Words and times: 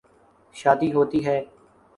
شادی 0.55 0.89
ہوتی 0.93 1.25
ہے۔ 1.25 1.37